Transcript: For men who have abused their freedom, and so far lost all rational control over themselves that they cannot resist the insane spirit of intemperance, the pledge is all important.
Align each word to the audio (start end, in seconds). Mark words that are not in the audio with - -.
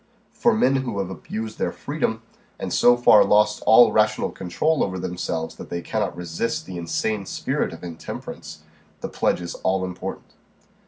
For 0.33 0.55
men 0.55 0.77
who 0.77 0.97
have 0.97 1.11
abused 1.11 1.59
their 1.59 1.71
freedom, 1.71 2.23
and 2.59 2.73
so 2.73 2.97
far 2.97 3.23
lost 3.23 3.61
all 3.67 3.91
rational 3.91 4.31
control 4.31 4.83
over 4.83 4.97
themselves 4.97 5.57
that 5.57 5.69
they 5.69 5.83
cannot 5.83 6.17
resist 6.17 6.65
the 6.65 6.77
insane 6.79 7.27
spirit 7.27 7.71
of 7.71 7.83
intemperance, 7.83 8.63
the 9.01 9.09
pledge 9.09 9.41
is 9.41 9.53
all 9.61 9.85
important. 9.85 10.33